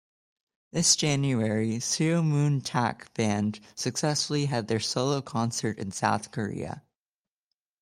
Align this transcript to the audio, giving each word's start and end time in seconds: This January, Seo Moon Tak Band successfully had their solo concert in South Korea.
This 0.71 0.95
January, 0.95 1.73
Seo 1.75 2.25
Moon 2.25 2.59
Tak 2.61 3.13
Band 3.13 3.59
successfully 3.75 4.47
had 4.47 4.67
their 4.67 4.79
solo 4.79 5.21
concert 5.21 5.77
in 5.77 5.91
South 5.91 6.31
Korea. 6.31 6.81